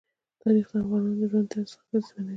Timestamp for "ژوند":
1.31-1.47